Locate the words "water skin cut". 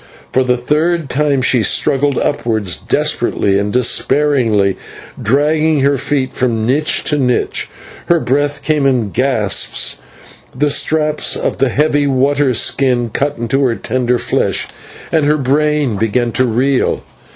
12.07-13.37